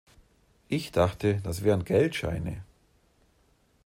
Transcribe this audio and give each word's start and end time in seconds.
Ich 0.67 0.91
dachte, 0.91 1.41
das 1.43 1.63
wären 1.63 1.85
Geldscheine. 1.85 2.63